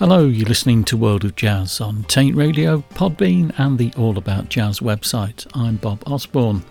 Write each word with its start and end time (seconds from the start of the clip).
Hello, 0.00 0.24
you're 0.24 0.48
listening 0.48 0.82
to 0.84 0.96
World 0.96 1.26
of 1.26 1.36
Jazz 1.36 1.78
on 1.78 2.04
Taint 2.04 2.34
Radio, 2.34 2.82
Podbean, 2.94 3.52
and 3.58 3.76
the 3.76 3.92
All 3.98 4.16
About 4.16 4.48
Jazz 4.48 4.80
website. 4.80 5.46
I'm 5.52 5.76
Bob 5.76 6.02
Osborne. 6.06 6.64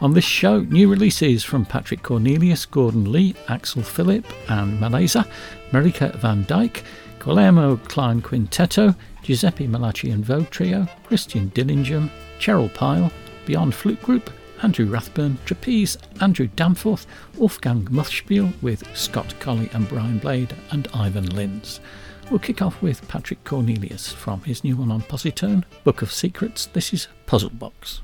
On 0.00 0.14
this 0.14 0.24
show, 0.24 0.62
new 0.62 0.90
releases 0.90 1.44
from 1.44 1.64
Patrick 1.64 2.02
Cornelius, 2.02 2.66
Gordon 2.66 3.12
Lee, 3.12 3.36
Axel 3.46 3.84
Filip, 3.84 4.26
and 4.50 4.80
Maleza, 4.80 5.24
Marike 5.70 6.12
van 6.16 6.44
Dijk, 6.44 6.82
Guillermo 7.20 7.76
Klein 7.76 8.20
Quintetto, 8.20 8.96
Giuseppe 9.22 9.68
Millaci 9.68 10.12
and 10.12 10.24
Vogue 10.24 10.50
Trio, 10.50 10.88
Christian 11.06 11.50
Dillingham, 11.50 12.10
Cheryl 12.40 12.74
Pyle, 12.74 13.12
Beyond 13.46 13.76
Flute 13.76 14.02
Group, 14.02 14.28
Andrew 14.60 14.86
Rathbun, 14.86 15.38
Trapeze, 15.44 15.98
Andrew 16.20 16.48
Danforth, 16.56 17.06
Wolfgang 17.36 17.84
Muthspiel 17.84 18.52
with 18.60 18.84
Scott 18.96 19.36
Colley 19.38 19.70
and 19.72 19.88
Brian 19.88 20.18
Blade, 20.18 20.52
and 20.72 20.88
Ivan 20.92 21.26
Lins. 21.26 21.78
We'll 22.30 22.38
kick 22.38 22.62
off 22.62 22.80
with 22.80 23.06
Patrick 23.08 23.44
Cornelius 23.44 24.12
from 24.12 24.42
his 24.42 24.64
new 24.64 24.76
one 24.76 24.90
on 24.90 25.02
Posi-Tone, 25.02 25.64
Book 25.84 26.02
of 26.02 26.10
Secrets. 26.10 26.66
This 26.66 26.92
is 26.92 27.08
Puzzle 27.26 27.50
Box. 27.50 28.00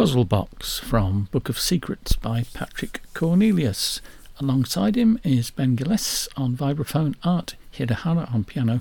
Puzzle 0.00 0.24
Box 0.24 0.78
from 0.78 1.28
Book 1.30 1.50
of 1.50 1.60
Secrets 1.60 2.16
by 2.16 2.46
Patrick 2.54 3.02
Cornelius. 3.12 4.00
Alongside 4.38 4.96
him 4.96 5.20
is 5.24 5.50
Ben 5.50 5.76
on 5.78 6.56
vibraphone, 6.56 7.16
Art 7.22 7.54
Hirahara 7.74 8.32
on 8.32 8.44
piano, 8.44 8.80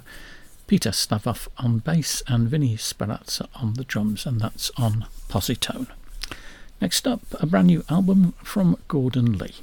Peter 0.66 0.92
Slavov 0.92 1.50
on 1.58 1.80
bass, 1.80 2.24
and 2.28 2.48
Vinnie 2.48 2.78
Sperrazza 2.78 3.50
on 3.56 3.74
the 3.74 3.84
drums, 3.84 4.26
and 4.26 4.40
that's 4.40 4.72
on 4.78 5.08
Posi-Tone. 5.28 5.88
Next 6.80 7.06
up, 7.06 7.20
a 7.34 7.46
brand 7.46 7.68
new 7.68 7.84
album 7.90 8.34
from 8.42 8.78
Gordon 8.88 9.38
Lee. 9.38 9.56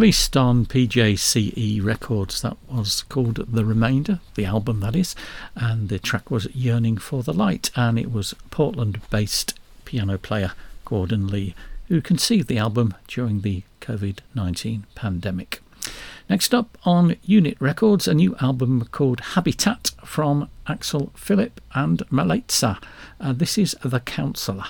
Released 0.00 0.34
on 0.34 0.64
PJCE 0.64 1.84
Records. 1.84 2.40
That 2.40 2.56
was 2.70 3.02
called 3.02 3.44
The 3.46 3.66
Remainder, 3.66 4.20
the 4.34 4.46
album 4.46 4.80
that 4.80 4.96
is, 4.96 5.14
and 5.54 5.90
the 5.90 5.98
track 5.98 6.30
was 6.30 6.46
Yearning 6.56 6.96
for 6.96 7.22
the 7.22 7.34
Light, 7.34 7.70
and 7.76 7.98
it 7.98 8.10
was 8.10 8.34
Portland 8.50 9.02
based 9.10 9.60
piano 9.84 10.16
player 10.16 10.52
Gordon 10.86 11.26
Lee 11.26 11.54
who 11.88 12.00
conceived 12.00 12.48
the 12.48 12.56
album 12.56 12.94
during 13.08 13.42
the 13.42 13.62
COVID 13.82 14.20
19 14.34 14.86
pandemic. 14.94 15.60
Next 16.30 16.54
up 16.54 16.78
on 16.86 17.16
Unit 17.22 17.58
Records, 17.60 18.08
a 18.08 18.14
new 18.14 18.34
album 18.40 18.86
called 18.92 19.20
Habitat 19.20 19.90
from 20.02 20.48
Axel 20.66 21.12
Filip 21.14 21.60
and 21.74 21.98
Maleza. 22.08 22.82
Uh, 23.20 23.34
this 23.34 23.58
is 23.58 23.76
The 23.84 24.00
Counselor. 24.00 24.64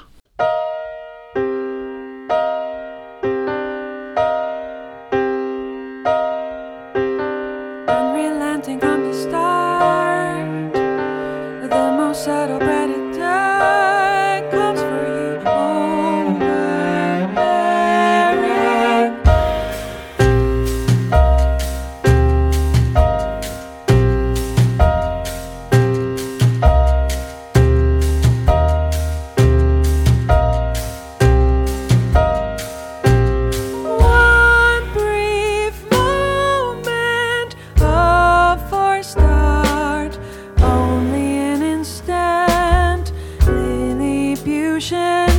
ocean. 44.80 45.29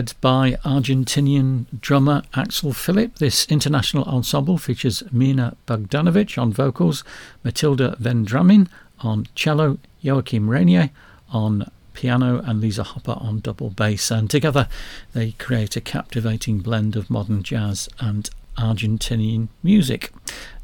Led 0.00 0.14
by 0.22 0.52
Argentinian 0.64 1.66
drummer 1.78 2.22
Axel 2.32 2.72
Filip. 2.72 3.16
This 3.16 3.44
international 3.50 4.04
ensemble 4.04 4.56
features 4.56 5.02
Mina 5.12 5.58
Bogdanovic 5.66 6.40
on 6.40 6.54
vocals, 6.54 7.04
Matilda 7.44 7.98
Vendramin 8.00 8.66
on 9.00 9.26
cello, 9.34 9.76
Joachim 10.00 10.48
Rainier 10.48 10.88
on 11.30 11.70
piano, 11.92 12.40
and 12.46 12.62
Lisa 12.62 12.82
Hopper 12.82 13.18
on 13.20 13.40
double 13.40 13.68
bass. 13.68 14.10
And 14.10 14.30
together 14.30 14.68
they 15.12 15.32
create 15.32 15.76
a 15.76 15.82
captivating 15.82 16.60
blend 16.60 16.96
of 16.96 17.10
modern 17.10 17.42
jazz 17.42 17.86
and 17.98 18.30
Argentinian 18.56 19.48
music. 19.62 20.14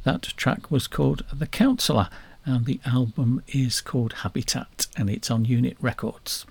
That 0.04 0.22
track 0.38 0.70
was 0.70 0.86
called 0.86 1.26
The 1.30 1.46
Counselor, 1.46 2.08
and 2.46 2.64
the 2.64 2.80
album 2.86 3.42
is 3.48 3.82
called 3.82 4.14
Habitat, 4.14 4.86
and 4.96 5.10
it's 5.10 5.30
on 5.30 5.44
Unit 5.44 5.76
Records. 5.78 6.46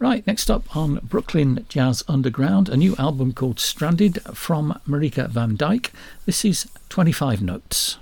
Right, 0.00 0.26
next 0.26 0.50
up 0.50 0.76
on 0.76 0.96
Brooklyn 1.04 1.64
Jazz 1.68 2.02
Underground, 2.08 2.68
a 2.68 2.76
new 2.76 2.96
album 2.98 3.32
called 3.32 3.60
Stranded 3.60 4.20
from 4.34 4.78
Marike 4.86 5.28
van 5.28 5.56
Dijk. 5.56 5.90
This 6.26 6.44
is 6.44 6.68
25 6.88 7.40
Notes. 7.40 7.98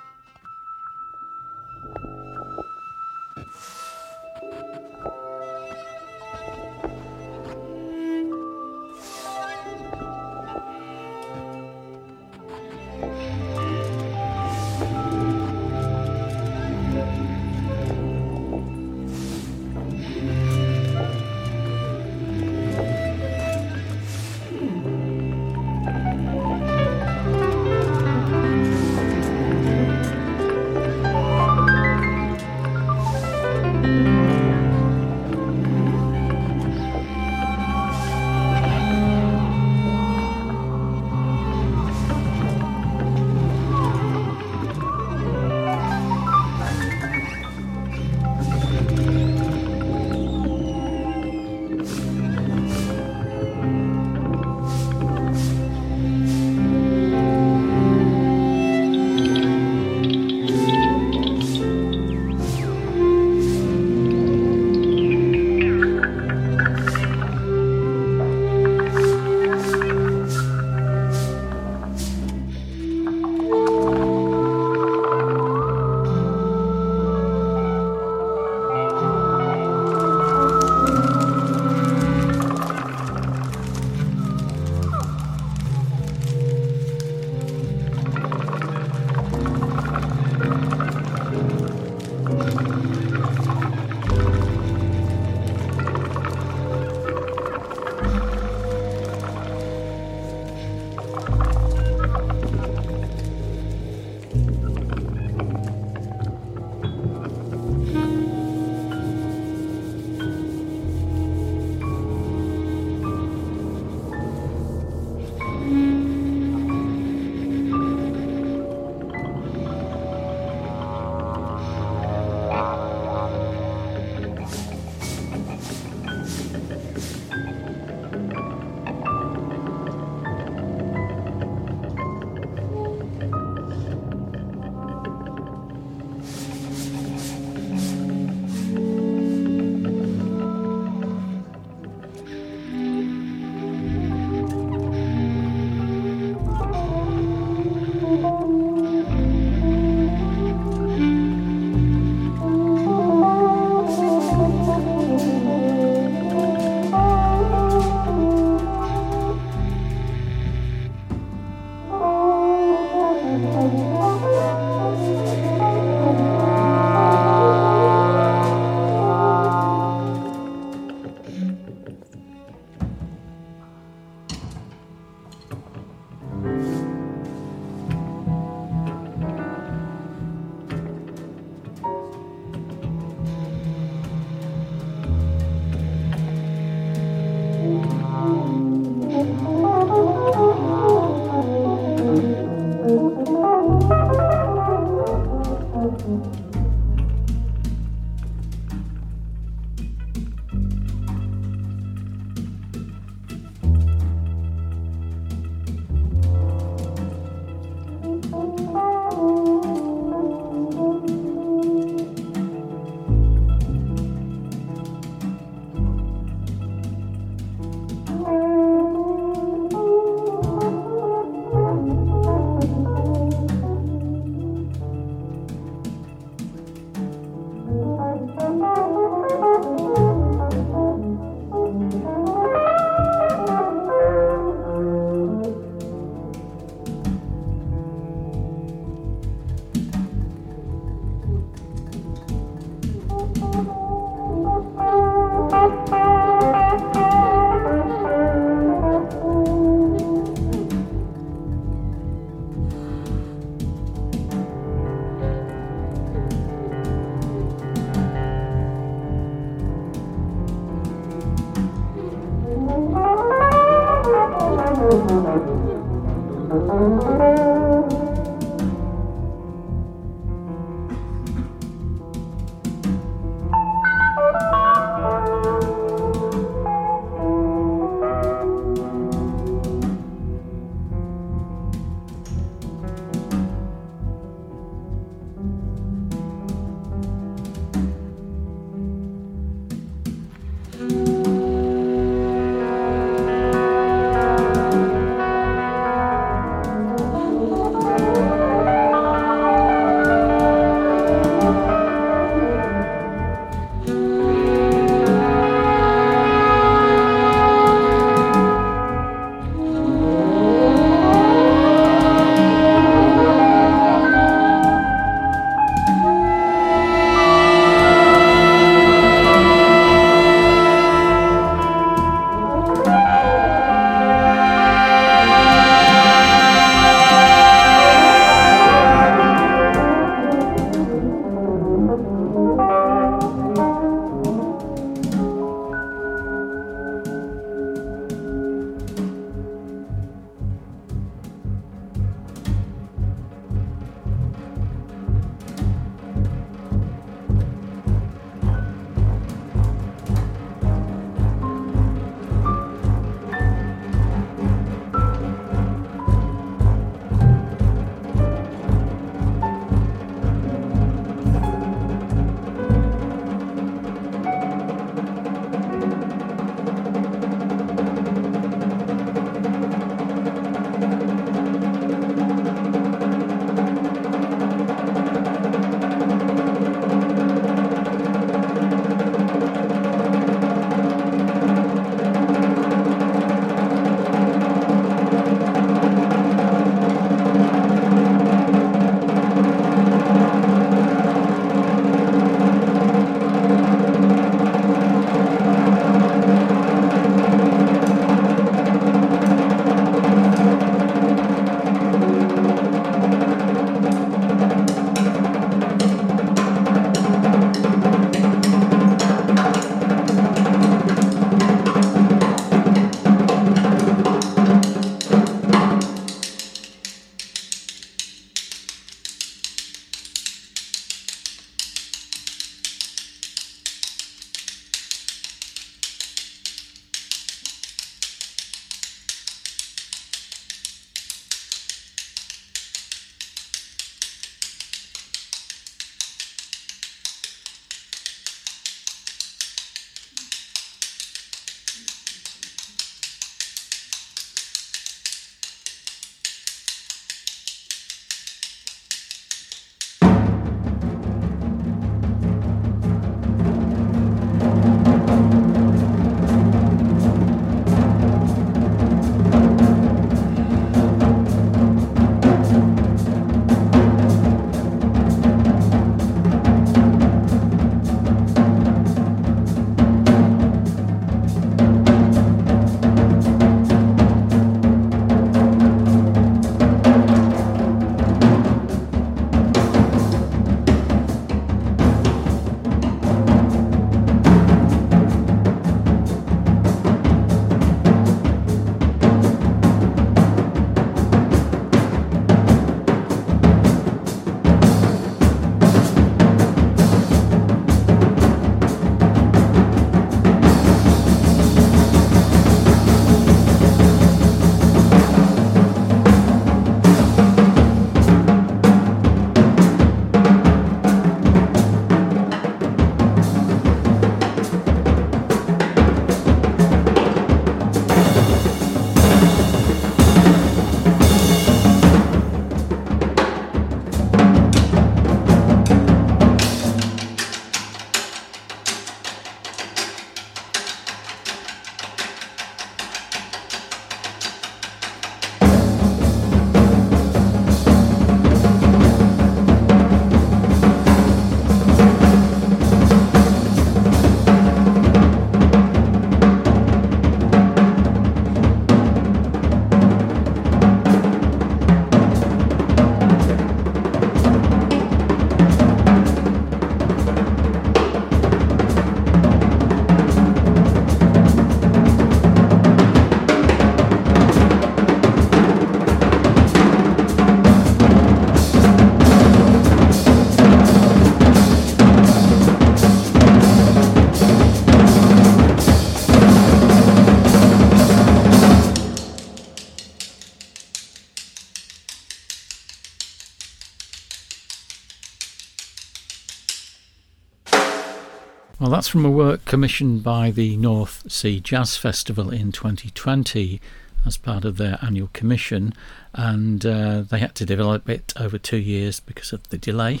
That's 588.84 588.92
from 588.92 589.06
a 589.06 589.10
work 589.10 589.46
commissioned 589.46 590.02
by 590.02 590.30
the 590.30 590.58
North 590.58 591.10
Sea 591.10 591.40
Jazz 591.40 591.78
Festival 591.78 592.28
in 592.28 592.52
2020 592.52 593.58
as 594.04 594.18
part 594.18 594.44
of 594.44 594.58
their 594.58 594.78
annual 594.82 595.08
commission, 595.14 595.72
and 596.12 596.66
uh, 596.66 597.00
they 597.00 597.18
had 597.18 597.34
to 597.36 597.46
develop 597.46 597.88
it 597.88 598.12
over 598.20 598.36
two 598.36 598.58
years 598.58 599.00
because 599.00 599.32
of 599.32 599.48
the 599.48 599.56
delay 599.56 600.00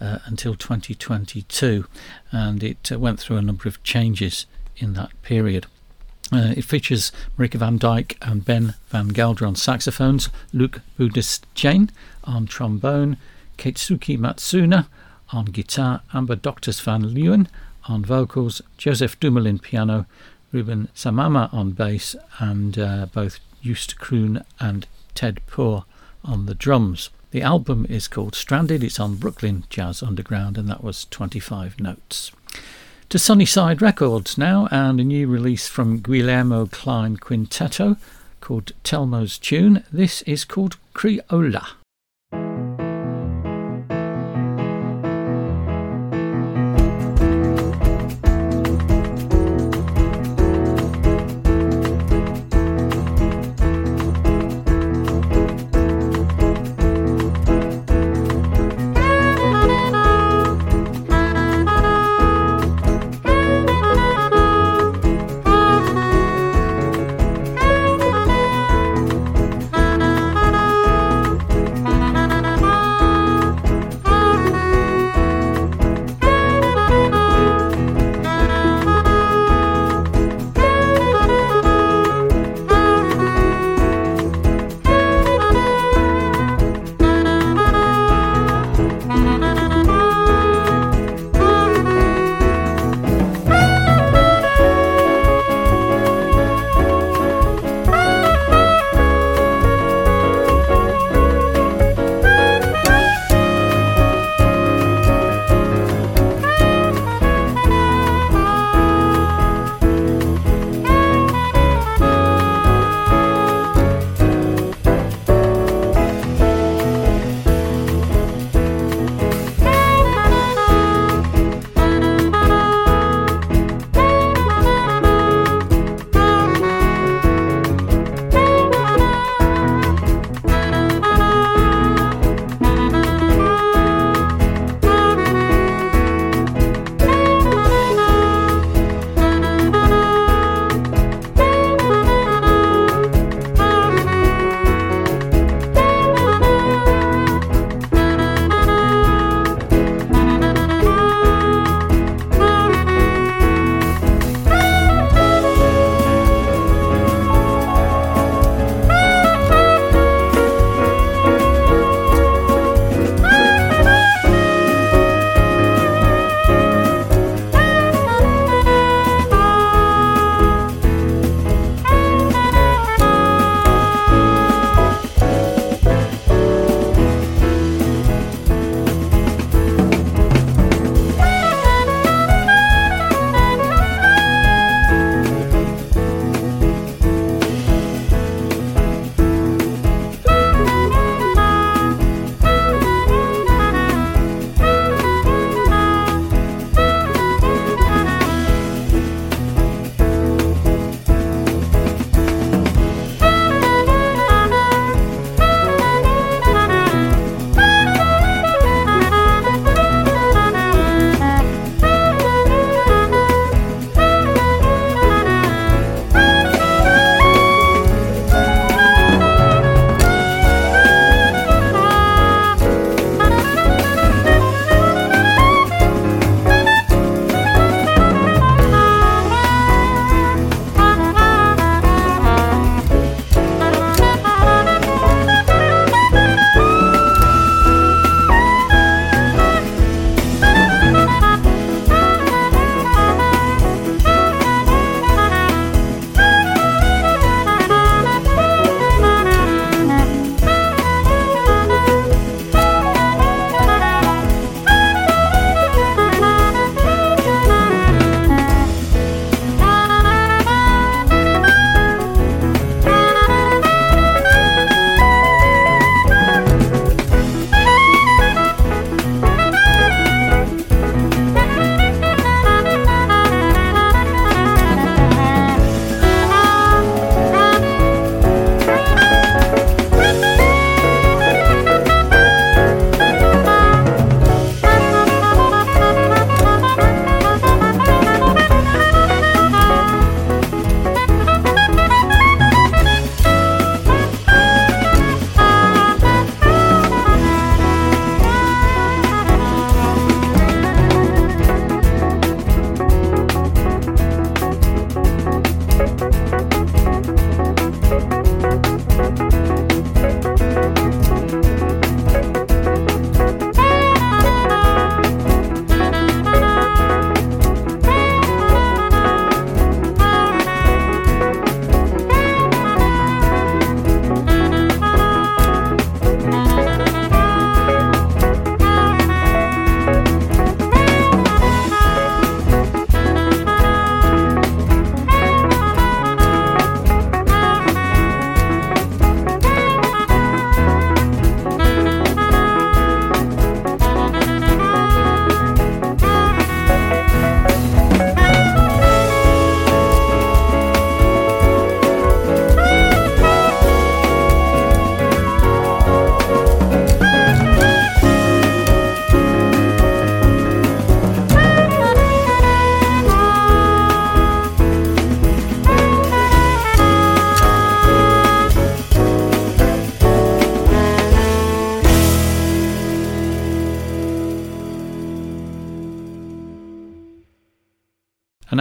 uh, 0.00 0.18
until 0.24 0.56
2022, 0.56 1.86
and 2.32 2.64
it 2.64 2.90
uh, 2.90 2.98
went 2.98 3.20
through 3.20 3.36
a 3.36 3.42
number 3.42 3.68
of 3.68 3.80
changes 3.84 4.46
in 4.78 4.94
that 4.94 5.10
period. 5.22 5.66
Uh, 6.32 6.54
it 6.56 6.64
features 6.64 7.12
Marike 7.38 7.54
van 7.54 7.78
Dijk 7.78 8.16
and 8.20 8.44
Ben 8.44 8.74
van 8.88 9.12
Gelder 9.12 9.46
on 9.46 9.54
saxophones, 9.54 10.28
Luc 10.52 10.80
Buddhist 10.96 11.46
on 12.24 12.46
trombone, 12.46 13.16
Keitsuki 13.58 14.18
Matsuna 14.18 14.88
on 15.32 15.44
guitar, 15.44 16.02
Amber 16.12 16.34
Docters 16.34 16.80
van 16.80 17.04
Leeuwen 17.04 17.46
on 17.88 18.04
vocals, 18.04 18.62
Joseph 18.76 19.18
Dumoulin 19.20 19.58
piano, 19.58 20.06
Ruben 20.52 20.88
Samama 20.94 21.52
on 21.52 21.72
bass, 21.72 22.16
and 22.38 22.78
uh, 22.78 23.06
both 23.06 23.40
Joost 23.62 23.98
Kroon 23.98 24.44
and 24.60 24.86
Ted 25.14 25.40
Poor 25.46 25.84
on 26.24 26.46
the 26.46 26.54
drums. 26.54 27.10
The 27.30 27.42
album 27.42 27.86
is 27.88 28.06
called 28.06 28.34
Stranded. 28.34 28.84
It's 28.84 29.00
on 29.00 29.16
Brooklyn 29.16 29.64
Jazz 29.68 30.02
Underground, 30.02 30.56
and 30.56 30.68
that 30.68 30.84
was 30.84 31.06
25 31.06 31.80
notes. 31.80 32.30
To 33.08 33.18
Sunnyside 33.18 33.82
Records 33.82 34.38
now, 34.38 34.68
and 34.70 35.00
a 35.00 35.04
new 35.04 35.26
release 35.26 35.68
from 35.68 36.00
Guillermo 36.00 36.66
Klein 36.66 37.16
Quintetto 37.16 37.96
called 38.40 38.72
Telmo's 38.84 39.38
Tune. 39.38 39.84
This 39.92 40.22
is 40.22 40.44
called 40.44 40.76
Criolla. 40.94 41.83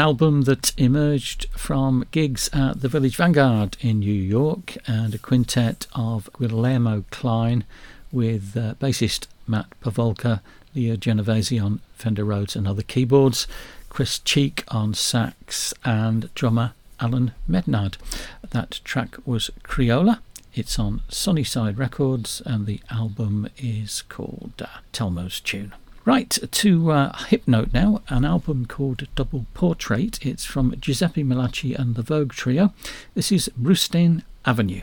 Album 0.04 0.42
that 0.42 0.74
emerged 0.78 1.46
from 1.52 2.06
gigs 2.12 2.50
at 2.52 2.82
the 2.82 2.90
Village 2.90 3.16
Vanguard 3.16 3.78
in 3.80 4.00
New 4.00 4.12
York 4.12 4.76
and 4.86 5.16
a 5.16 5.18
quintet 5.18 5.88
of 5.96 6.30
Guillermo 6.38 7.06
Klein 7.10 7.64
with 8.12 8.58
uh, 8.58 8.74
bassist 8.82 9.28
Matt 9.48 9.68
Pavolka, 9.80 10.42
Leo 10.76 10.98
Genovese 10.98 11.58
on 11.58 11.80
Fender 11.96 12.26
Rhodes 12.26 12.54
and 12.54 12.68
other 12.68 12.82
keyboards, 12.82 13.48
Chris 13.88 14.20
Cheek 14.20 14.66
on 14.68 14.94
sax, 14.94 15.74
and 15.86 16.30
drummer 16.36 16.74
Alan 17.00 17.32
Mednard. 17.50 17.96
That 18.50 18.82
track 18.84 19.16
was 19.26 19.52
Criolla. 19.64 20.20
It's 20.54 20.78
on 20.78 21.02
Sunnyside 21.08 21.78
Records, 21.78 22.42
and 22.46 22.66
the 22.66 22.82
album 22.92 23.48
is 23.58 24.02
called 24.02 24.52
uh, 24.62 24.68
Telmo's 24.92 25.40
Tune. 25.40 25.74
Right, 26.06 26.38
to 26.52 26.92
uh, 26.92 27.14
Hipnote 27.14 27.74
now, 27.74 28.02
an 28.10 28.26
album 28.26 28.66
called 28.66 29.08
Double 29.16 29.46
Portrait. 29.54 30.20
It's 30.22 30.44
from 30.44 30.76
Giuseppe 30.78 31.24
Millaci 31.24 31.80
and 31.80 31.96
the 31.96 32.02
Vogue 32.02 32.34
Trio. 32.34 32.74
This 33.16 33.32
is 33.32 33.50
Brustein 33.58 34.24
Avenue. 34.46 34.82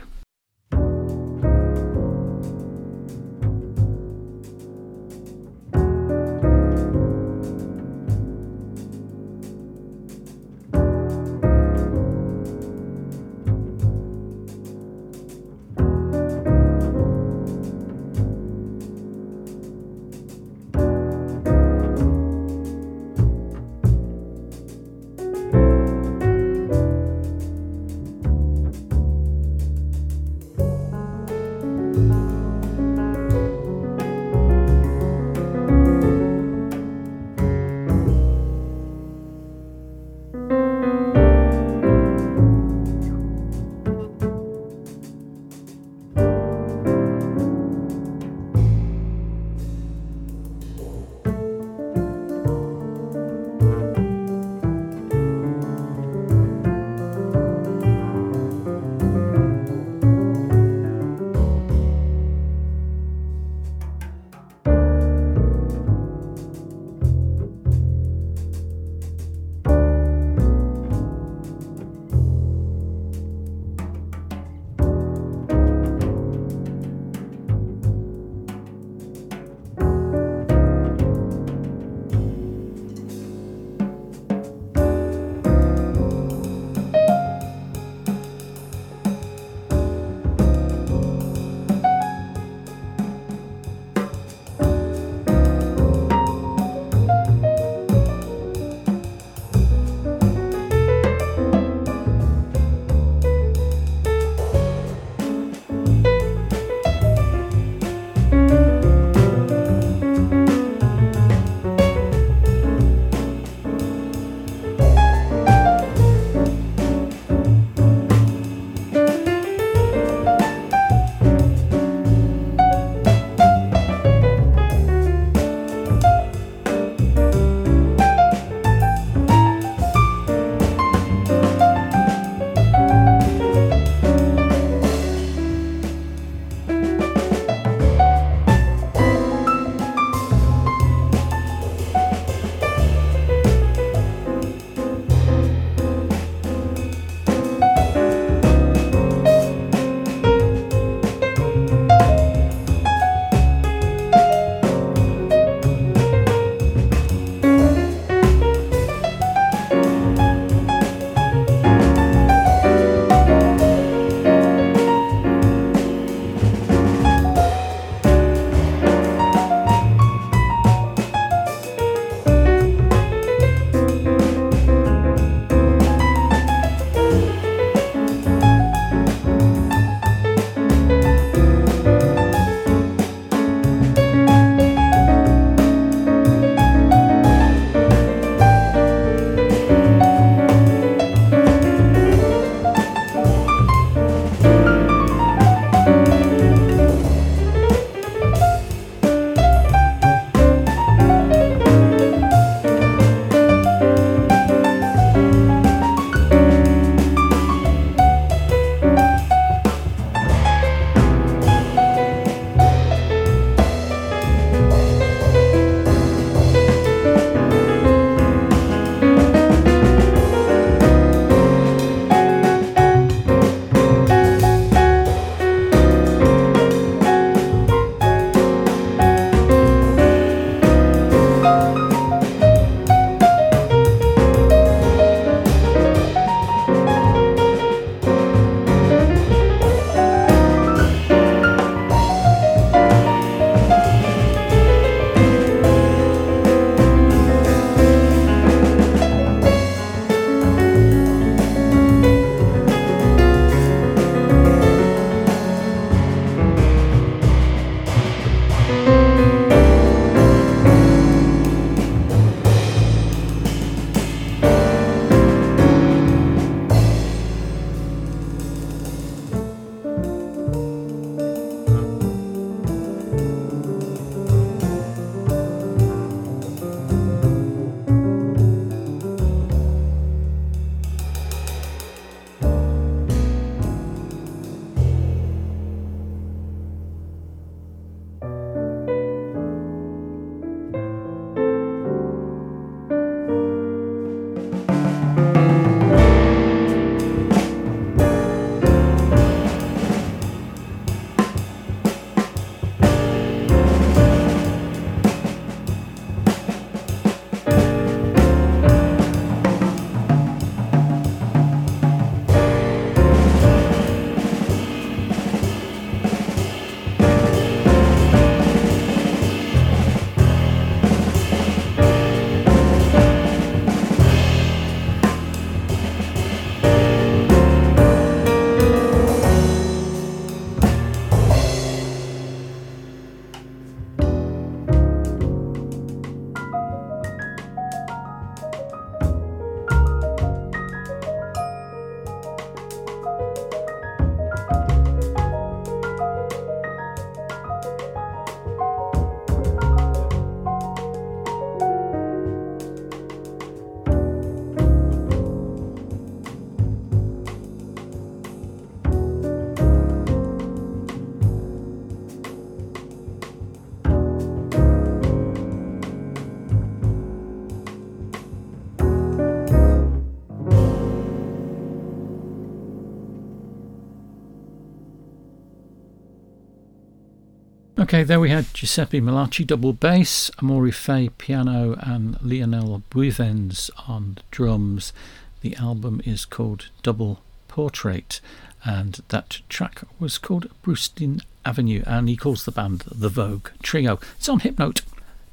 Okay, 377.91 378.03
there 378.03 378.21
we 378.21 378.29
had 378.29 378.53
Giuseppe 378.53 379.01
Millaci 379.01 379.45
double 379.45 379.73
bass, 379.73 380.31
Amaury 380.37 380.73
Faye 380.73 381.09
piano, 381.09 381.75
and 381.81 382.17
Lionel 382.21 382.83
Beuvens 382.89 383.69
on 383.85 384.17
drums. 384.31 384.93
The 385.41 385.57
album 385.57 386.01
is 386.05 386.23
called 386.23 386.69
Double 386.83 387.19
Portrait, 387.49 388.21
and 388.63 389.01
that 389.09 389.41
track 389.49 389.81
was 389.99 390.17
called 390.17 390.47
Brewston 390.63 391.21
Avenue, 391.43 391.83
and 391.85 392.07
he 392.07 392.15
calls 392.15 392.45
the 392.45 392.53
band 392.53 392.85
the 392.89 393.09
Vogue 393.09 393.49
Trio. 393.61 393.99
It's 394.17 394.29
on 394.29 394.39
Hipnote. 394.39 394.83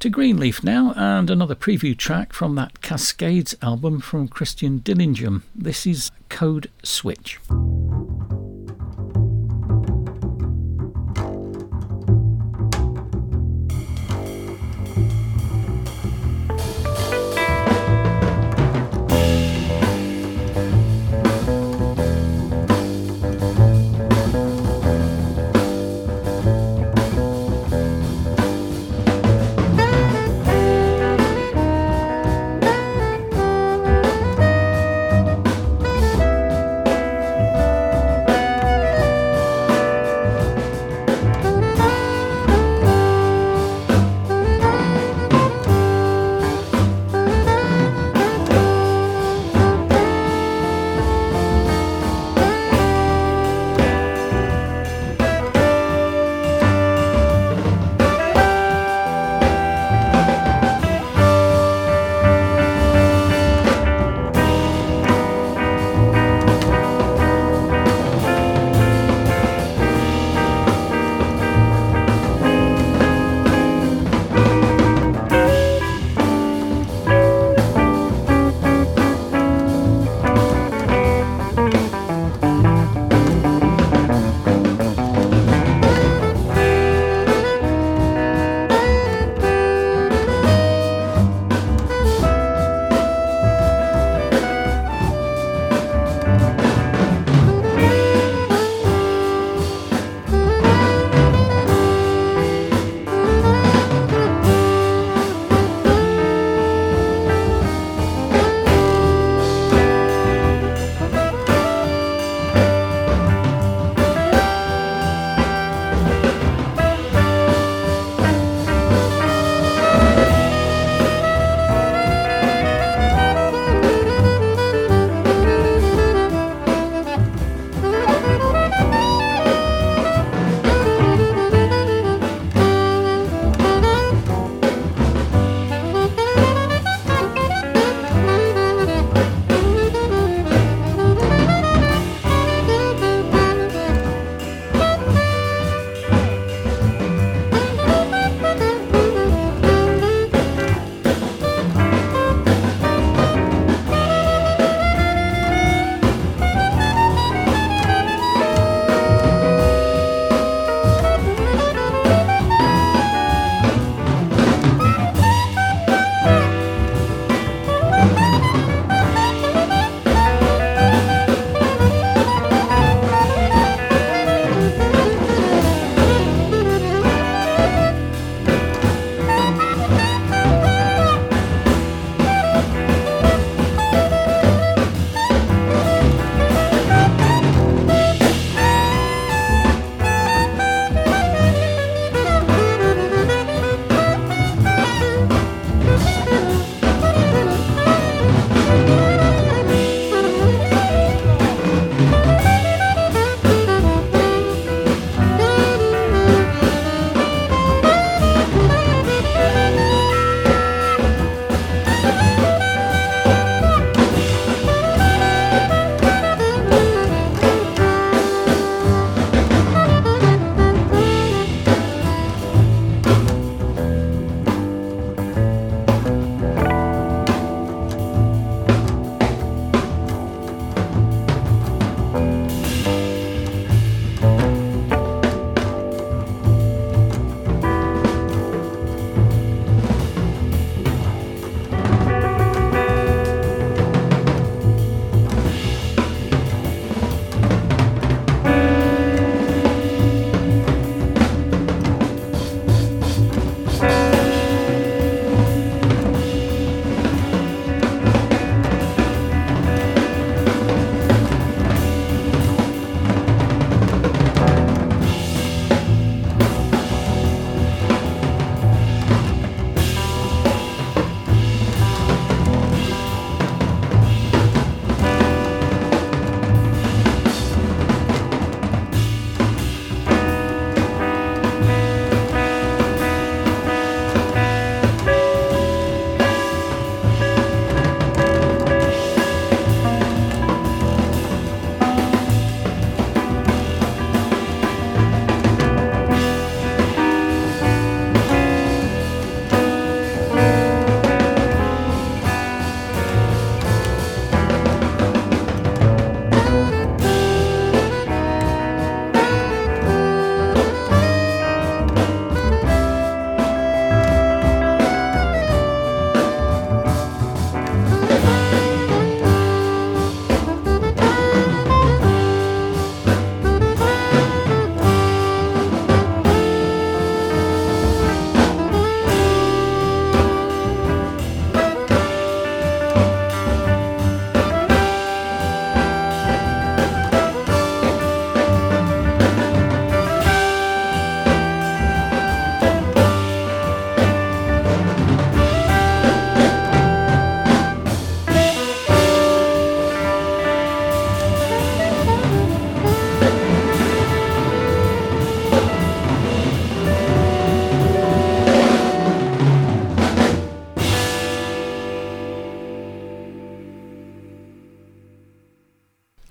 To 0.01 0.11
Greenleaf 0.11 0.65
now, 0.65 0.95
and 0.97 1.31
another 1.31 1.55
preview 1.55 1.97
track 1.97 2.33
from 2.33 2.57
that 2.57 2.83
Cascades 2.83 3.55
album 3.63 4.01
from 4.01 4.27
Christian 4.27 4.79
Dillingham. 4.79 5.45
This 5.55 5.87
is 5.87 6.11
Code 6.29 6.73
Switch. 6.83 7.39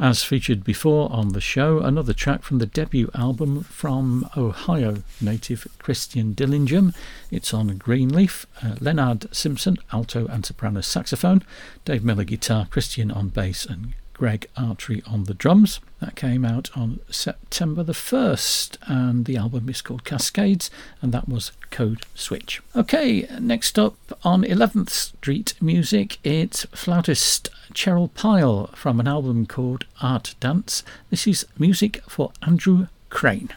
As 0.07 0.23
featured 0.23 0.63
before 0.63 1.11
on 1.11 1.33
the 1.33 1.41
show, 1.41 1.79
another 1.79 2.13
track 2.13 2.41
from 2.41 2.59
the 2.59 2.65
debut 2.65 3.11
album 3.13 3.63
from 3.63 4.29
Ohio 4.37 5.03
native 5.19 5.67
Christian 5.79 6.31
Dillingham. 6.31 6.93
It's 7.29 7.53
on 7.53 7.77
Greenleaf. 7.77 8.45
Uh, 8.63 8.75
Leonard 8.79 9.27
Simpson, 9.35 9.77
alto 9.91 10.25
and 10.27 10.45
soprano 10.45 10.79
saxophone. 10.79 11.43
Dave 11.83 12.05
Miller 12.05 12.23
guitar, 12.23 12.67
Christian 12.71 13.11
on 13.11 13.27
bass, 13.27 13.65
and 13.65 13.95
Greg 14.17 14.49
Artry 14.57 15.03
on 15.05 15.25
the 15.25 15.33
drums. 15.33 15.79
That 15.99 16.15
came 16.15 16.43
out 16.43 16.69
on 16.75 16.99
September 17.09 17.83
the 17.83 17.93
1st, 17.93 18.77
and 18.87 19.25
the 19.25 19.37
album 19.37 19.69
is 19.69 19.81
called 19.81 20.03
Cascades, 20.03 20.69
and 21.01 21.11
that 21.11 21.29
was 21.29 21.51
Code 21.69 22.05
Switch. 22.15 22.61
Okay, 22.75 23.27
next 23.39 23.77
up 23.77 23.95
on 24.23 24.43
11th 24.43 24.89
Street 24.89 25.53
Music, 25.61 26.17
it's 26.23 26.65
flautist 26.73 27.49
Cheryl 27.73 28.13
Pyle 28.13 28.67
from 28.73 28.99
an 28.99 29.07
album 29.07 29.45
called 29.45 29.85
Art 30.01 30.33
Dance. 30.39 30.83
This 31.09 31.27
is 31.27 31.45
music 31.57 32.01
for 32.07 32.31
Andrew 32.41 32.87
Crane. 33.09 33.49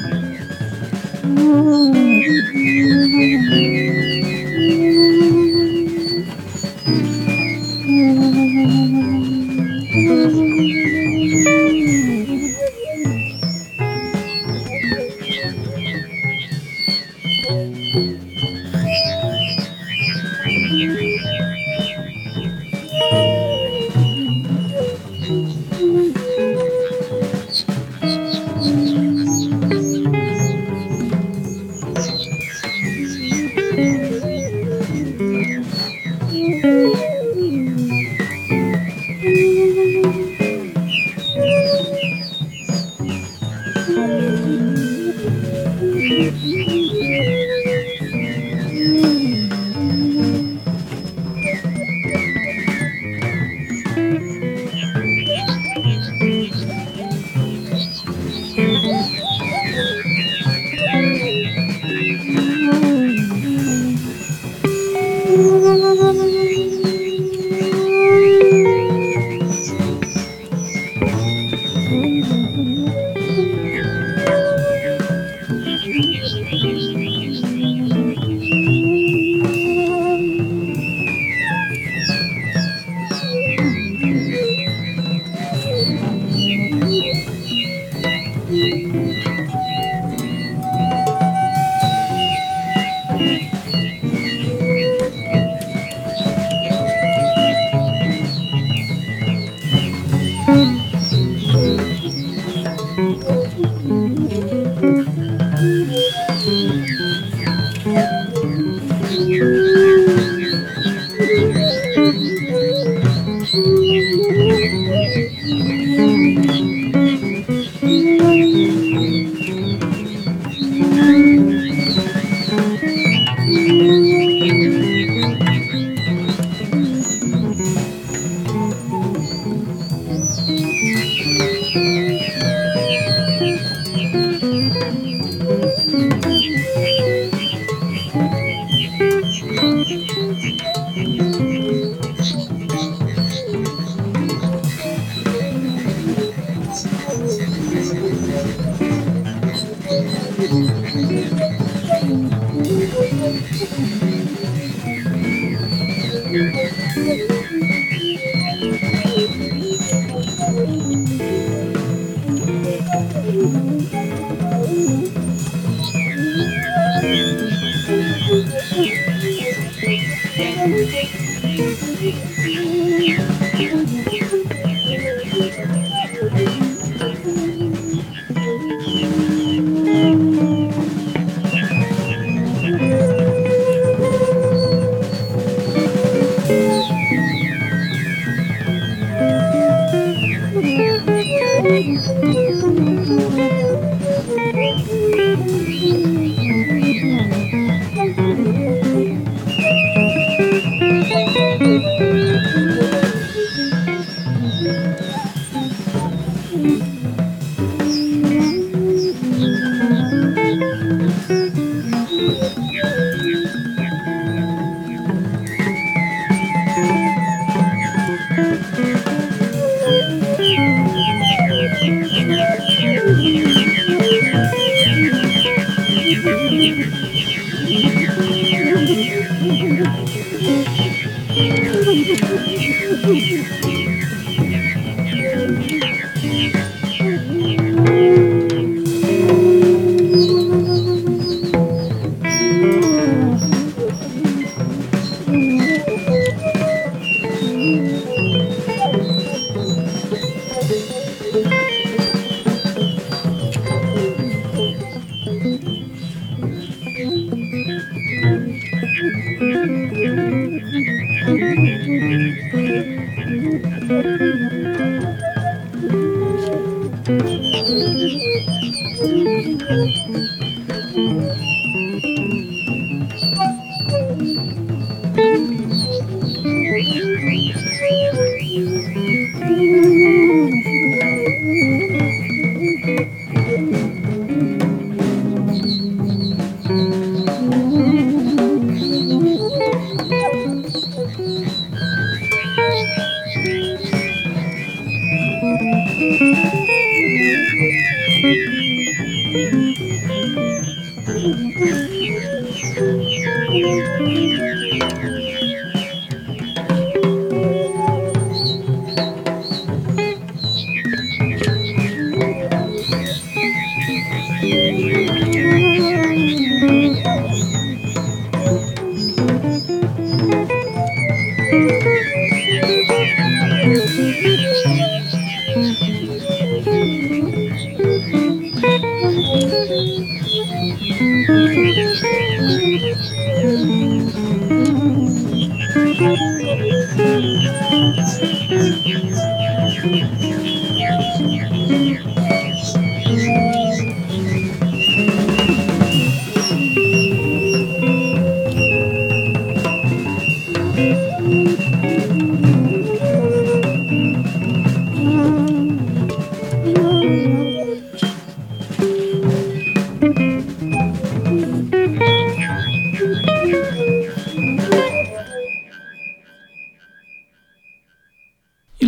Mm-hmm. 1.24 1.64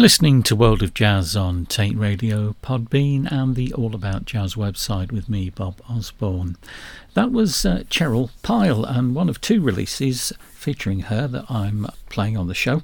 Listening 0.07 0.41
to 0.41 0.55
World 0.55 0.85
of 0.85 0.95
Jazz 0.95 1.35
on 1.35 1.67
Taint 1.67 1.99
Radio, 1.99 2.55
Podbean, 2.63 3.27
and 3.29 3.57
the 3.57 3.73
All 3.73 3.93
About 3.93 4.25
Jazz 4.25 4.55
website 4.55 5.11
with 5.11 5.29
me, 5.29 5.51
Bob 5.51 5.81
Osborne. 5.91 6.57
That 7.15 7.33
was 7.33 7.67
uh, 7.67 7.83
Cheryl 7.91 8.31
Pyle, 8.43 8.85
and 8.85 9.17
one 9.17 9.29
of 9.29 9.41
two 9.41 9.61
releases 9.61 10.33
featuring 10.53 11.01
her 11.01 11.27
that 11.27 11.51
I'm 11.51 11.89
playing 12.09 12.37
on 12.37 12.47
the 12.47 12.55
show. 12.55 12.83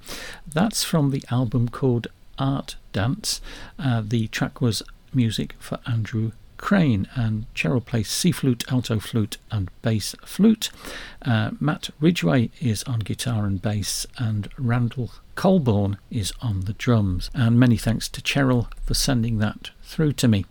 That's 0.52 0.82
from 0.82 1.12
the 1.12 1.22
album 1.30 1.68
called 1.68 2.08
Art 2.40 2.74
Dance. 2.92 3.40
Uh, 3.78 4.02
the 4.04 4.26
track 4.26 4.60
was 4.60 4.82
music 5.14 5.54
for 5.60 5.78
Andrew 5.86 6.32
Crane, 6.56 7.06
and 7.14 7.46
Cheryl 7.54 7.86
plays 7.86 8.08
C 8.08 8.32
flute, 8.32 8.64
alto 8.68 8.98
flute, 8.98 9.36
and 9.52 9.70
bass 9.82 10.16
flute. 10.24 10.70
Uh, 11.24 11.52
Matt 11.60 11.90
Ridgway 12.00 12.50
is 12.60 12.82
on 12.82 12.98
guitar 12.98 13.46
and 13.46 13.62
bass, 13.62 14.08
and 14.18 14.48
Randall 14.58 15.12
Colborne 15.34 15.98
is 16.10 16.32
on 16.40 16.62
the 16.62 16.72
drums. 16.74 17.30
And 17.34 17.58
many 17.58 17.76
thanks 17.76 18.08
to 18.10 18.20
Cheryl 18.20 18.68
for 18.84 18.94
sending 18.94 19.38
that 19.38 19.70
through 19.82 20.12
to 20.14 20.28
me. 20.28 20.44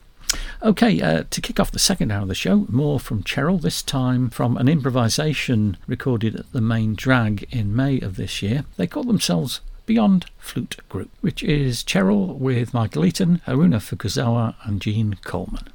Okay, 0.63 1.01
uh, 1.01 1.23
to 1.29 1.41
kick 1.41 1.59
off 1.59 1.71
the 1.71 1.79
second 1.79 2.11
hour 2.11 2.21
of 2.21 2.27
the 2.27 2.36
show, 2.36 2.65
more 2.69 2.99
from 2.99 3.23
Cheryl, 3.23 3.61
this 3.61 3.82
time 3.82 4.29
from 4.29 4.55
an 4.57 4.69
improvisation 4.69 5.77
recorded 5.88 6.36
at 6.36 6.51
the 6.51 6.61
main 6.61 6.95
drag 6.95 7.47
in 7.51 7.75
May 7.75 7.99
of 7.99 8.15
this 8.15 8.41
year. 8.41 8.63
They 8.77 8.88
call 8.88 9.03
themselves 9.03 9.61
Beyond 9.86 10.27
Flute 10.38 10.77
Group, 10.88 11.09
which 11.21 11.43
is 11.43 11.84
Cheryl 11.84 12.38
with 12.38 12.73
Michael 12.73 13.05
Eaton, 13.05 13.41
Haruna 13.47 13.82
Fukuzawa, 13.82 14.55
and 14.63 14.79
Jean 14.79 15.15
Coleman. 15.23 15.67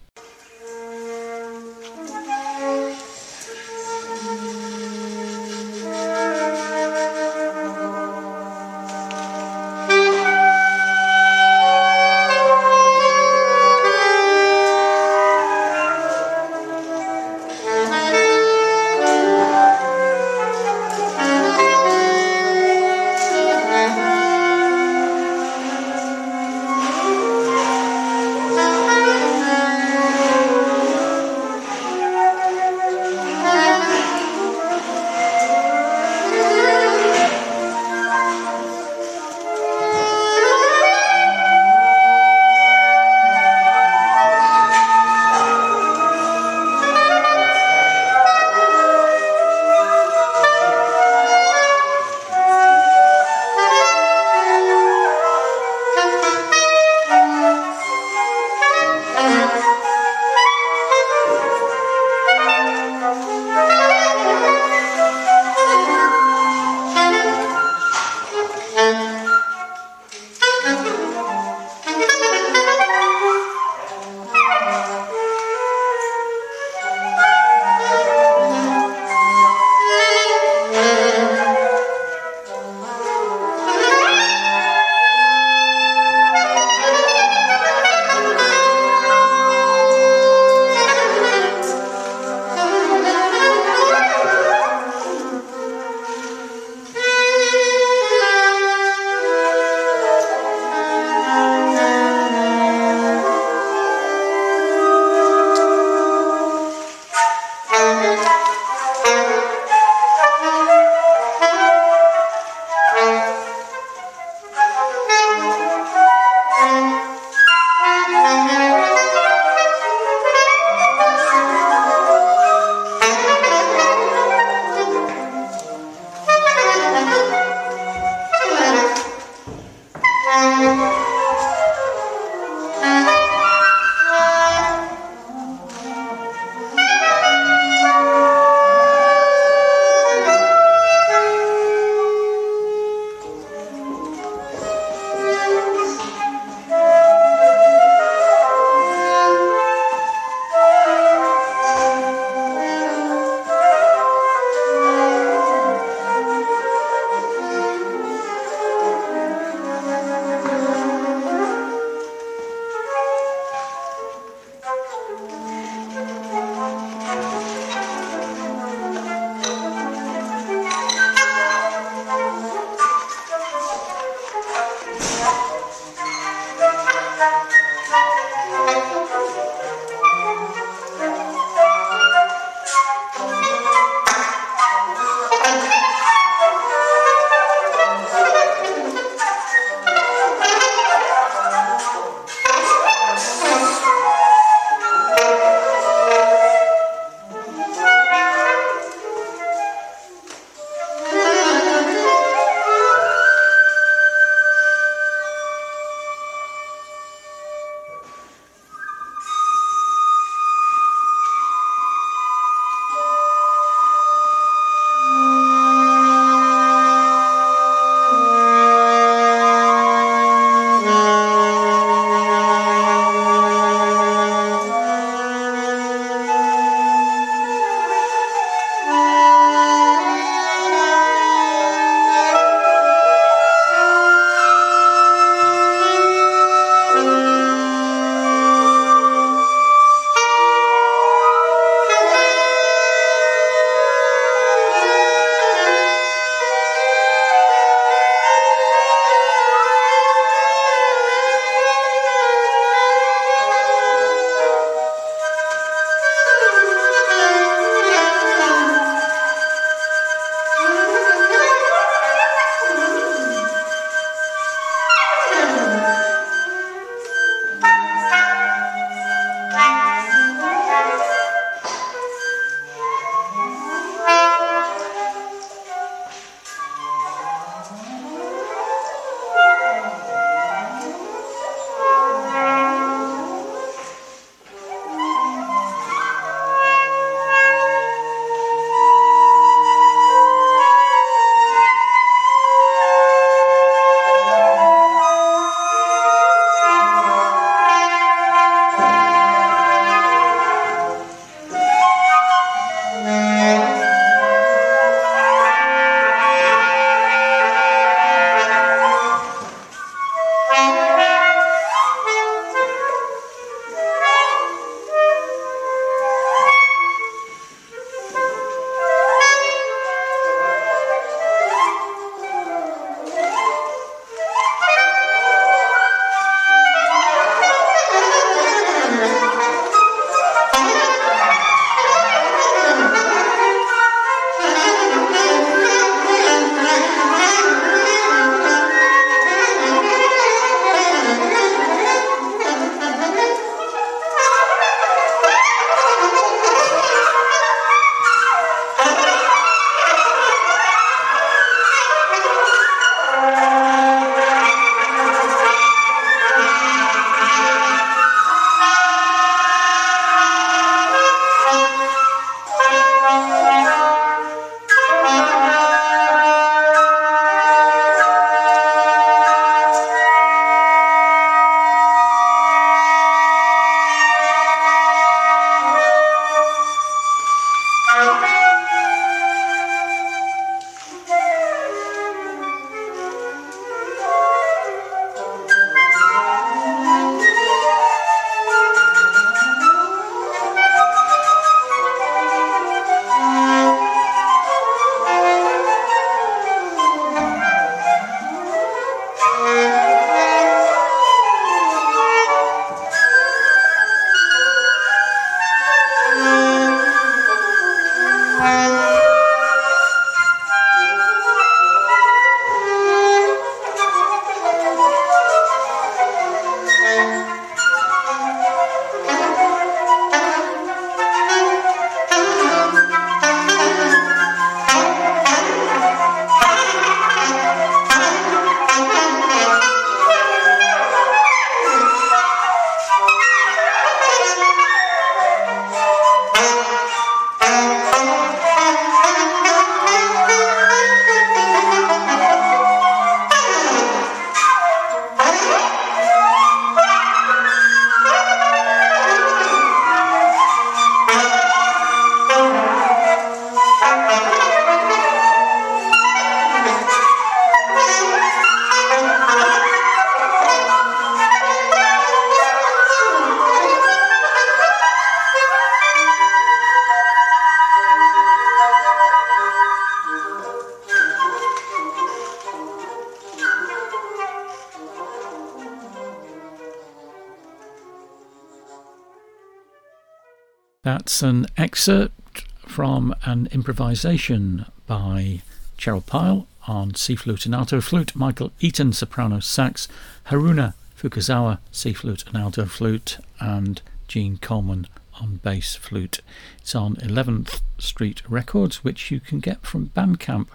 That's 481.06 481.22
an 481.22 481.46
excerpt 481.56 482.48
from 482.66 483.14
an 483.24 483.46
improvisation 483.52 484.66
by 484.88 485.42
Cheryl 485.78 486.04
Pyle 486.04 486.48
on 486.66 486.96
C 486.96 487.14
flute 487.14 487.46
and 487.46 487.54
alto 487.54 487.80
flute, 487.80 488.16
Michael 488.16 488.50
Eaton 488.58 488.92
soprano 488.92 489.38
sax, 489.38 489.86
Haruna 490.30 490.74
Fukazawa 491.00 491.58
C 491.70 491.92
flute 491.92 492.24
and 492.26 492.36
alto 492.36 492.64
flute, 492.64 493.18
and 493.38 493.80
Gene 494.08 494.38
Coleman 494.38 494.88
on 495.20 495.36
bass 495.36 495.76
flute. 495.76 496.18
It's 496.58 496.74
on 496.74 496.96
11th 496.96 497.60
Street 497.78 498.28
Records, 498.28 498.82
which 498.82 499.12
you 499.12 499.20
can 499.20 499.38
get 499.38 499.62
from 499.62 499.90
Bandcamp. 499.90 500.48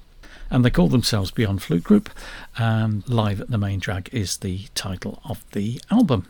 And 0.49 0.65
they 0.65 0.69
call 0.69 0.90
themselves 0.90 1.32
Beyond 1.32 1.61
Flute 1.61 1.86
Group, 1.86 2.10
and 2.57 3.07
Live 3.07 3.40
at 3.40 3.52
the 3.52 3.57
Main 3.57 3.80
Drag 3.80 4.10
is 4.11 4.36
the 4.36 4.65
title 4.76 5.22
of 5.23 5.49
the 5.53 5.80
album. 5.90 6.28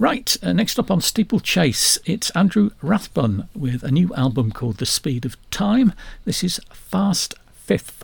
Right, 0.00 0.34
uh, 0.42 0.54
next 0.54 0.78
up 0.78 0.90
on 0.90 1.02
Steeplechase, 1.02 1.98
it's 2.06 2.30
Andrew 2.30 2.70
Rathbun 2.80 3.50
with 3.54 3.82
a 3.82 3.90
new 3.90 4.14
album 4.14 4.50
called 4.50 4.78
The 4.78 4.86
Speed 4.86 5.26
of 5.26 5.36
Time. 5.50 5.92
This 6.24 6.42
is 6.42 6.58
Fast 6.72 7.34
Fifth. 7.52 8.02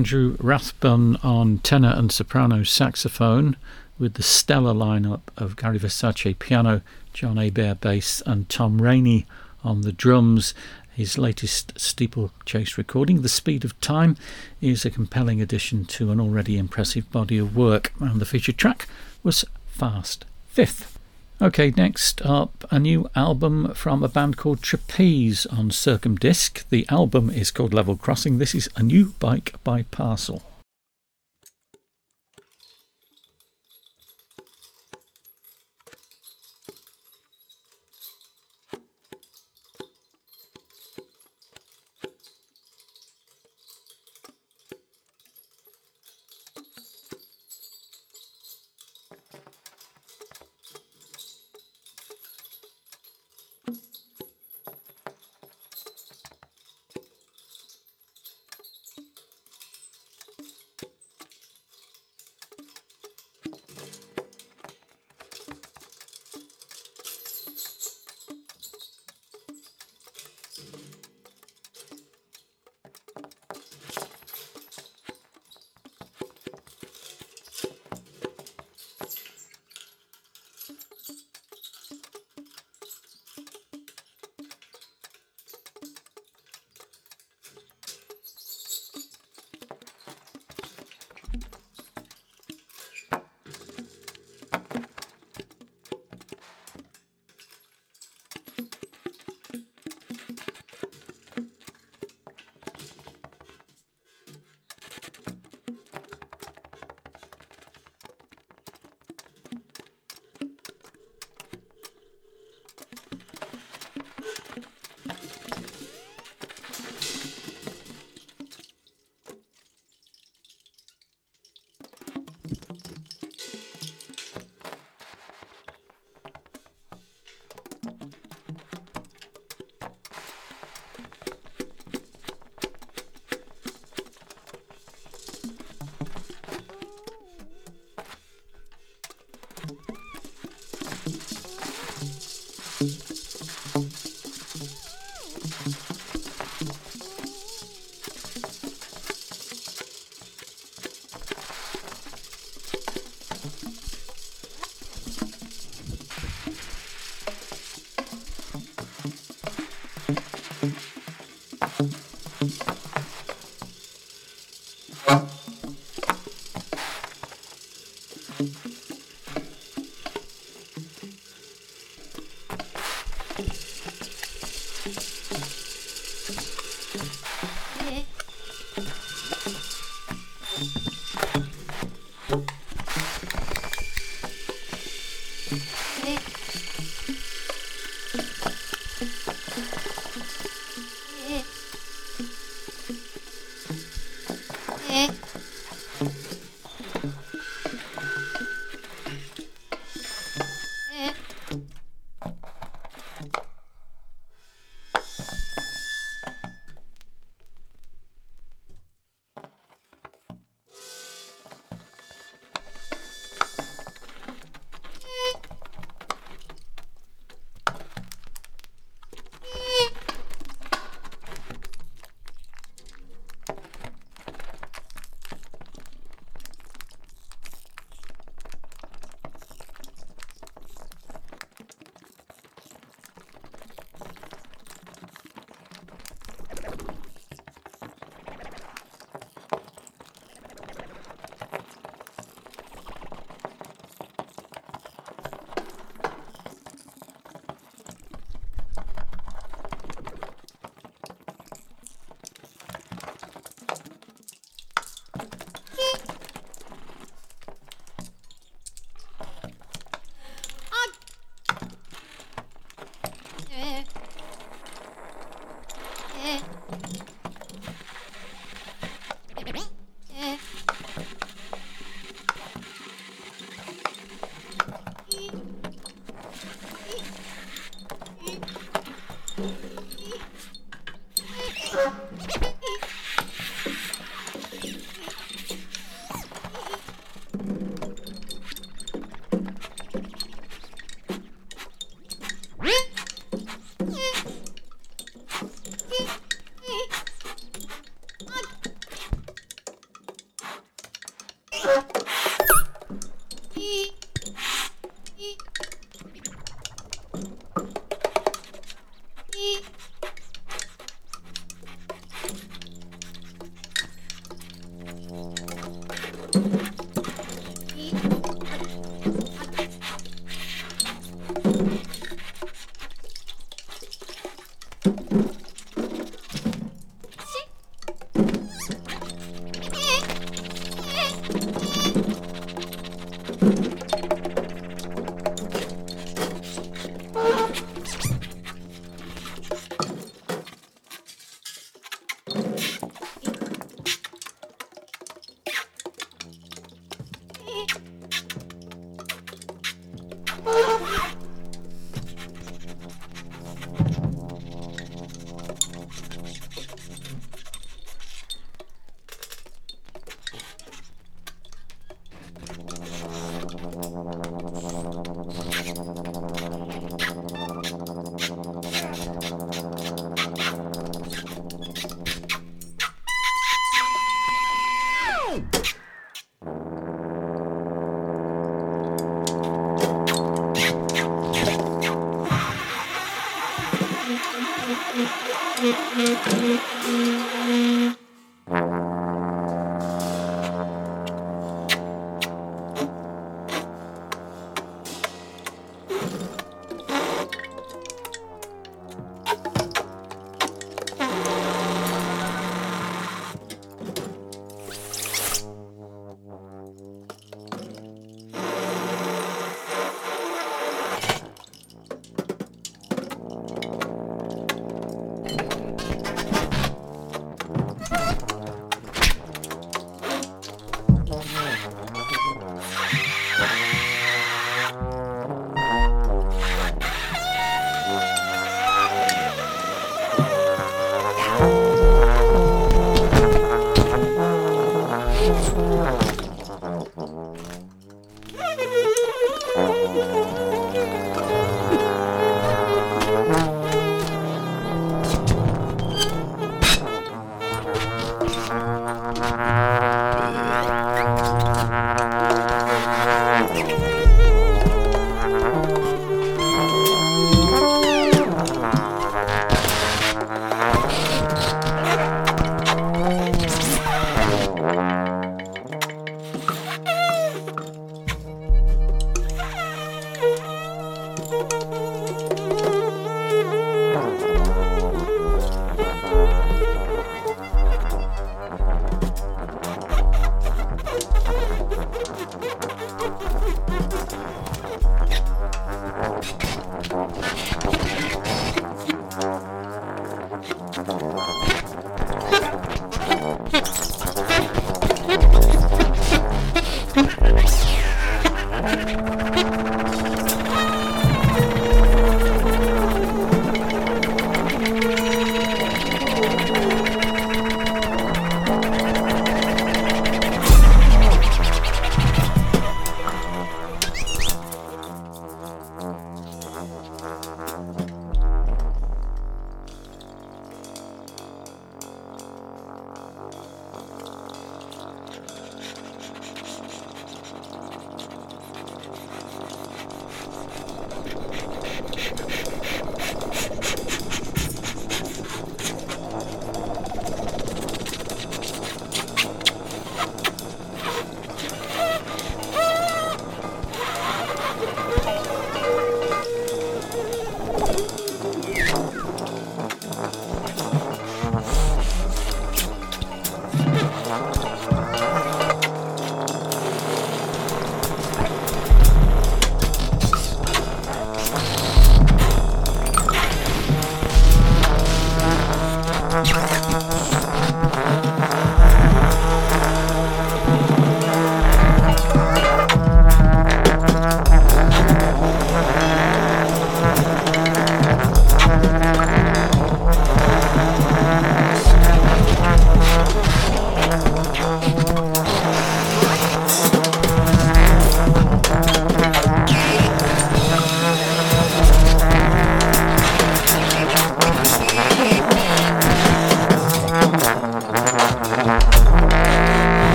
Andrew 0.00 0.34
Rathbun 0.40 1.16
on 1.16 1.58
tenor 1.58 1.92
and 1.94 2.10
soprano 2.10 2.62
saxophone, 2.62 3.54
with 3.98 4.14
the 4.14 4.22
stellar 4.22 4.72
lineup 4.72 5.20
of 5.36 5.56
Gary 5.56 5.78
Versace 5.78 6.38
piano, 6.38 6.80
John 7.12 7.36
Hebert 7.36 7.82
bass, 7.82 8.22
and 8.24 8.48
Tom 8.48 8.80
Rainey 8.80 9.26
on 9.62 9.82
the 9.82 9.92
drums. 9.92 10.54
His 10.90 11.18
latest 11.18 11.78
steeplechase 11.78 12.78
recording, 12.78 13.20
The 13.20 13.28
Speed 13.28 13.62
of 13.62 13.78
Time, 13.82 14.16
is 14.62 14.86
a 14.86 14.90
compelling 14.90 15.42
addition 15.42 15.84
to 15.84 16.10
an 16.10 16.18
already 16.18 16.56
impressive 16.56 17.12
body 17.12 17.36
of 17.36 17.54
work, 17.54 17.92
and 18.00 18.22
the 18.22 18.24
featured 18.24 18.56
track 18.56 18.88
was 19.22 19.44
Fast 19.66 20.24
Fifth. 20.46 20.98
Okay, 21.42 21.72
next 21.74 22.20
up, 22.20 22.66
a 22.70 22.78
new 22.78 23.08
album 23.16 23.72
from 23.72 24.02
a 24.02 24.10
band 24.10 24.36
called 24.36 24.60
Trapeze 24.60 25.46
on 25.46 25.70
Circumdisc. 25.70 26.64
The 26.68 26.84
album 26.90 27.30
is 27.30 27.50
called 27.50 27.72
Level 27.72 27.96
Crossing. 27.96 28.36
This 28.36 28.54
is 28.54 28.68
a 28.76 28.82
new 28.82 29.14
bike 29.18 29.54
by 29.64 29.84
Parcel. 29.84 30.42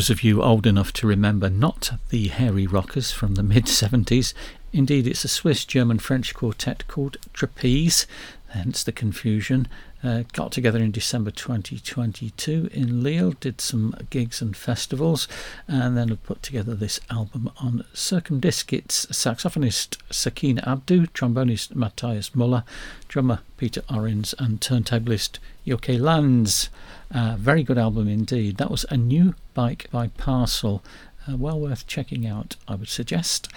Those 0.00 0.08
of 0.08 0.24
you 0.24 0.42
old 0.42 0.66
enough 0.66 0.94
to 0.94 1.06
remember 1.06 1.50
not 1.50 1.90
the 2.08 2.28
Hairy 2.28 2.66
Rockers 2.66 3.12
from 3.12 3.34
the 3.34 3.42
mid 3.42 3.66
70s, 3.66 4.32
indeed 4.72 5.06
it's 5.06 5.26
a 5.26 5.28
Swiss 5.28 5.66
German 5.66 5.98
French 5.98 6.32
quartet 6.32 6.88
called 6.88 7.18
Trapeze, 7.34 8.06
hence 8.50 8.82
the 8.82 8.92
confusion. 8.92 9.68
Uh, 10.02 10.22
got 10.32 10.50
together 10.50 10.78
in 10.78 10.90
December 10.90 11.30
2022 11.30 12.70
in 12.72 13.02
Lille, 13.02 13.32
did 13.32 13.60
some 13.60 13.94
gigs 14.08 14.40
and 14.40 14.56
festivals, 14.56 15.28
and 15.68 15.96
then 15.96 16.08
have 16.08 16.22
put 16.22 16.42
together 16.42 16.74
this 16.74 17.00
album 17.10 17.50
on 17.58 17.84
Circum-Disc. 17.92 18.72
It's 18.72 19.06
saxophonist 19.06 19.98
Sakina 20.10 20.62
Abdou, 20.62 21.06
trombonist 21.08 21.74
Matthias 21.74 22.34
Muller, 22.34 22.64
drummer 23.08 23.40
Peter 23.58 23.82
Orins, 23.92 24.34
and 24.38 24.60
turntablist 24.60 25.38
Yoke 25.64 25.88
Lands. 25.88 26.70
Uh, 27.12 27.36
very 27.38 27.62
good 27.62 27.78
album 27.78 28.08
indeed. 28.08 28.56
That 28.56 28.70
was 28.70 28.86
a 28.88 28.96
new 28.96 29.34
bike 29.52 29.88
by 29.90 30.08
Parcel. 30.08 30.82
Uh, 31.28 31.36
well 31.36 31.60
worth 31.60 31.86
checking 31.86 32.26
out, 32.26 32.56
I 32.66 32.74
would 32.76 32.88
suggest. 32.88 33.48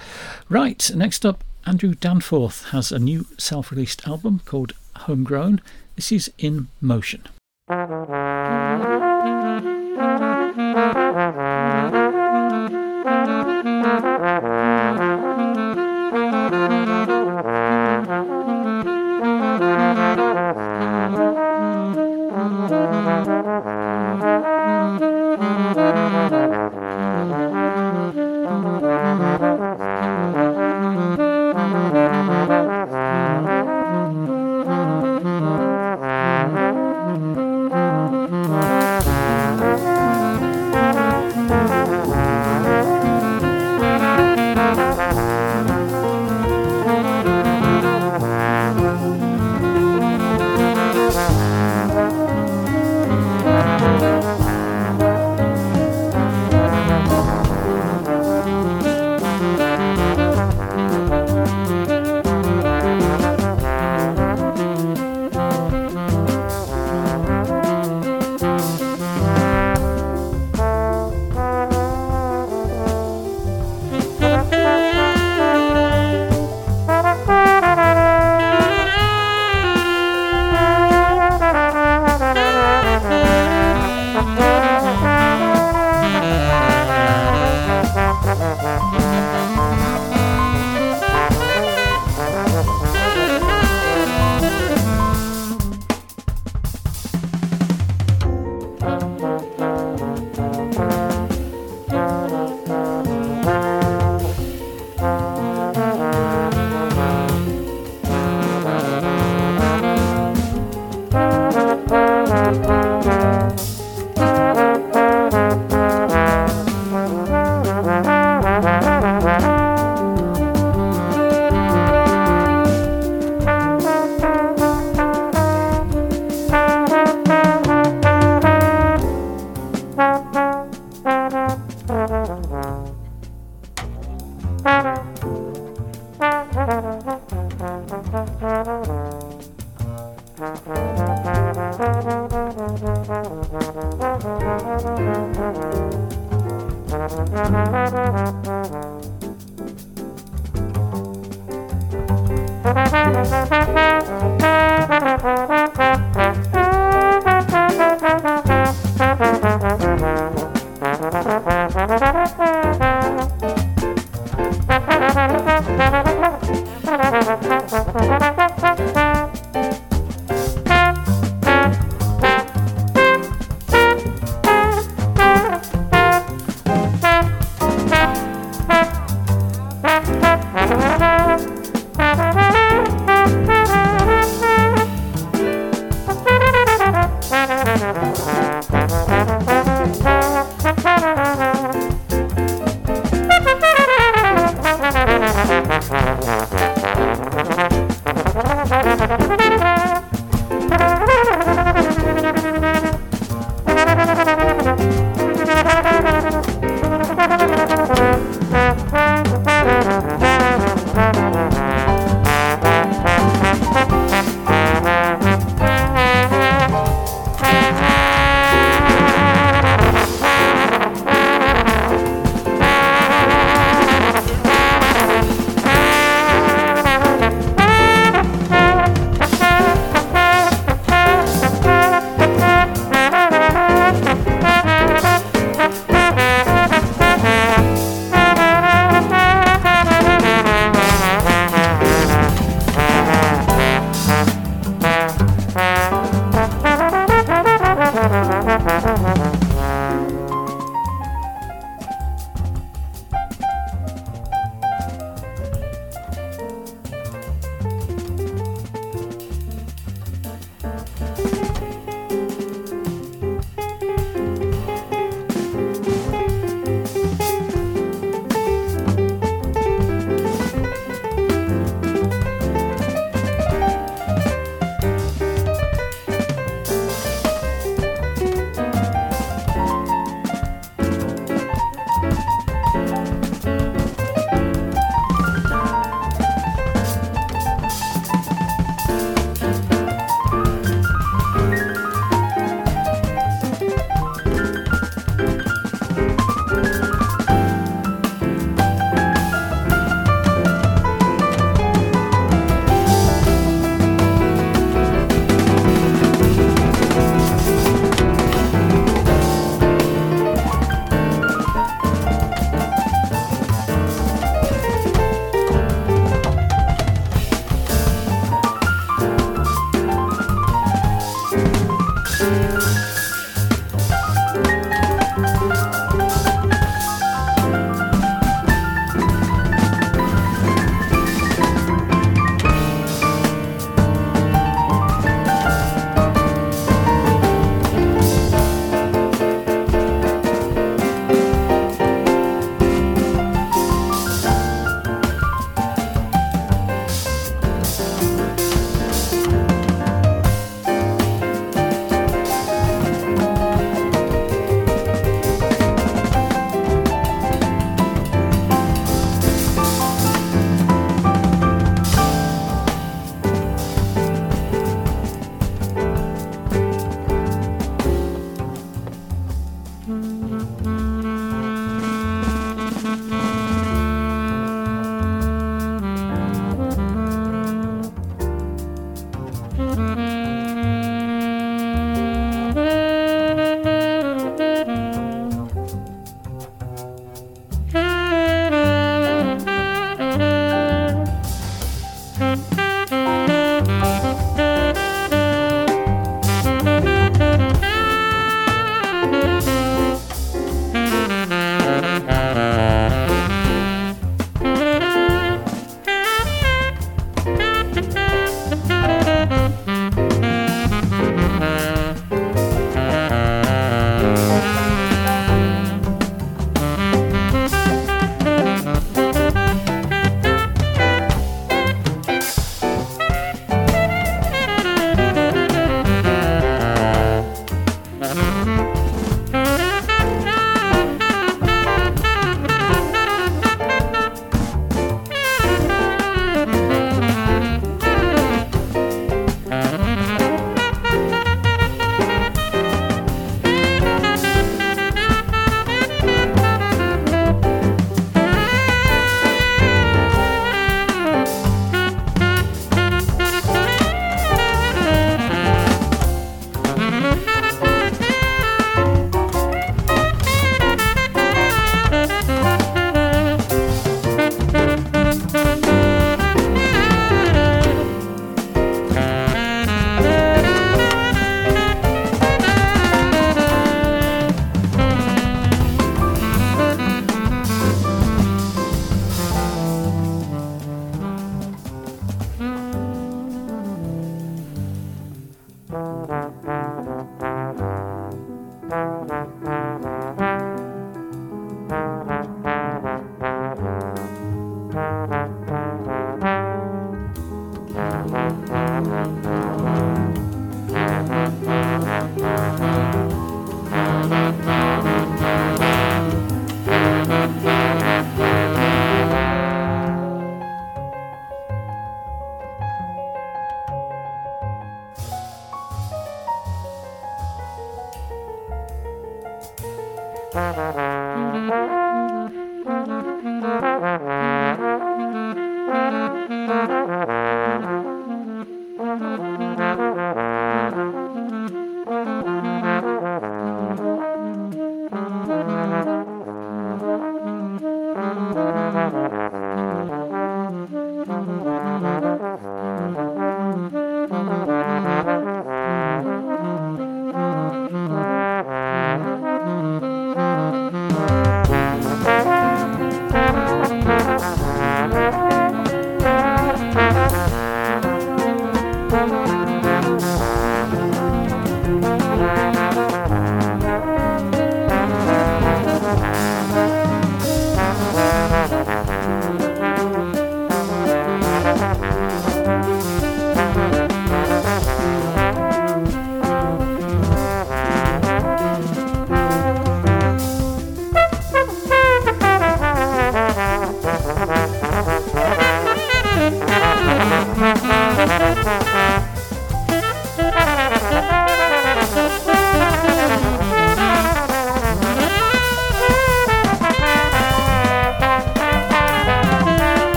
Right, 0.49 0.91
next 0.93 1.25
up, 1.25 1.43
Andrew 1.65 1.93
Danforth 1.95 2.69
has 2.71 2.91
a 2.91 2.99
new 2.99 3.25
self 3.37 3.71
released 3.71 4.05
album 4.07 4.41
called 4.43 4.73
Homegrown. 4.97 5.61
This 5.95 6.11
is 6.11 6.31
In 6.37 6.67
Motion. 6.81 7.23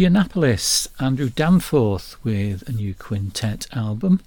Indianapolis, 0.00 0.88
Andrew 0.98 1.28
Danforth 1.28 2.16
with 2.24 2.66
a 2.66 2.72
new 2.72 2.94
quintet 2.94 3.66
album. 3.70 4.20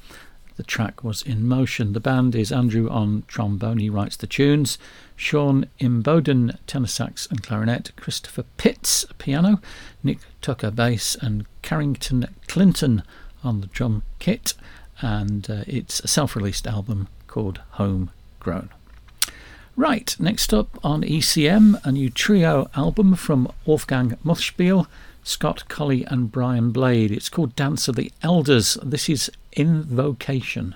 The 0.55 0.61
track 0.61 1.03
was 1.03 1.23
In 1.23 1.47
Motion. 1.47 1.93
The 1.93 1.99
band 1.99 2.35
is 2.35 2.51
Andrew 2.51 2.87
on 2.91 3.23
trombone, 3.27 3.79
he 3.79 3.89
writes 3.89 4.15
the 4.15 4.27
tunes, 4.27 4.77
Sean 5.15 5.65
Imboden, 5.79 6.59
tenor 6.67 6.85
sax 6.85 7.25
and 7.25 7.41
clarinet, 7.41 7.91
Christopher 7.95 8.43
Pitts, 8.57 9.07
piano, 9.17 9.59
Nick 10.03 10.19
Tucker, 10.43 10.69
bass, 10.69 11.15
and 11.19 11.47
Carrington 11.63 12.27
Clinton 12.47 13.01
on 13.43 13.61
the 13.61 13.67
drum 13.67 14.03
kit. 14.19 14.53
And 15.01 15.49
uh, 15.49 15.63
it's 15.65 16.01
a 16.01 16.07
self 16.07 16.35
released 16.35 16.67
album 16.67 17.07
called 17.25 17.61
Homegrown. 17.71 18.69
Right, 19.75 20.15
next 20.19 20.53
up 20.53 20.77
on 20.83 21.01
ECM, 21.01 21.83
a 21.83 21.91
new 21.91 22.11
trio 22.11 22.69
album 22.75 23.15
from 23.15 23.51
Wolfgang 23.65 24.19
Muthspiel. 24.23 24.85
Scott 25.23 25.67
Colley 25.69 26.03
and 26.05 26.31
Brian 26.31 26.71
Blade. 26.71 27.11
It's 27.11 27.29
called 27.29 27.55
Dance 27.55 27.87
of 27.87 27.95
the 27.95 28.11
Elders. 28.21 28.77
This 28.83 29.09
is 29.09 29.31
Invocation. 29.53 30.75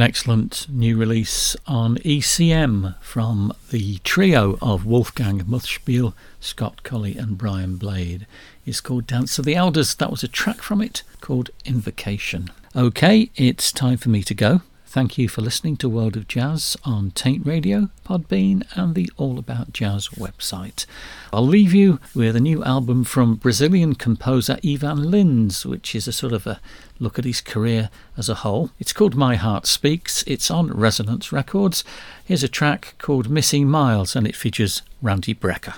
An 0.00 0.06
excellent 0.06 0.66
new 0.70 0.96
release 0.96 1.54
on 1.66 1.96
ECM 1.96 2.98
from 3.02 3.52
the 3.68 3.98
trio 3.98 4.56
of 4.62 4.86
Wolfgang 4.86 5.40
Muthspiel, 5.40 6.14
Scott 6.40 6.82
Colley, 6.82 7.18
and 7.18 7.36
Brian 7.36 7.76
Blade. 7.76 8.26
It's 8.64 8.80
called 8.80 9.06
Dance 9.06 9.38
of 9.38 9.44
the 9.44 9.54
Elders. 9.54 9.94
That 9.94 10.10
was 10.10 10.22
a 10.22 10.28
track 10.28 10.62
from 10.62 10.80
it 10.80 11.02
called 11.20 11.50
Invocation. 11.66 12.48
Okay, 12.74 13.30
it's 13.36 13.70
time 13.72 13.98
for 13.98 14.08
me 14.08 14.22
to 14.22 14.32
go. 14.32 14.62
Thank 14.90 15.18
you 15.18 15.28
for 15.28 15.40
listening 15.40 15.76
to 15.76 15.88
World 15.88 16.16
of 16.16 16.26
Jazz 16.26 16.76
on 16.84 17.12
Taint 17.12 17.46
Radio, 17.46 17.90
Podbean, 18.04 18.66
and 18.76 18.96
the 18.96 19.08
All 19.16 19.38
About 19.38 19.72
Jazz 19.72 20.08
website. 20.08 20.84
I'll 21.32 21.46
leave 21.46 21.72
you 21.72 22.00
with 22.12 22.34
a 22.34 22.40
new 22.40 22.64
album 22.64 23.04
from 23.04 23.36
Brazilian 23.36 23.94
composer 23.94 24.58
Ivan 24.66 24.98
Lins, 24.98 25.64
which 25.64 25.94
is 25.94 26.08
a 26.08 26.12
sort 26.12 26.32
of 26.32 26.44
a 26.44 26.60
look 26.98 27.20
at 27.20 27.24
his 27.24 27.40
career 27.40 27.88
as 28.16 28.28
a 28.28 28.42
whole. 28.42 28.70
It's 28.80 28.92
called 28.92 29.14
My 29.14 29.36
Heart 29.36 29.66
Speaks. 29.66 30.24
It's 30.26 30.50
on 30.50 30.72
Resonance 30.72 31.30
Records. 31.30 31.84
Here's 32.24 32.42
a 32.42 32.48
track 32.48 32.96
called 32.98 33.30
Missing 33.30 33.68
Miles, 33.68 34.16
and 34.16 34.26
it 34.26 34.34
features 34.34 34.82
Randy 35.00 35.36
Brecker. 35.36 35.76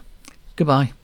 Goodbye. 0.56 0.94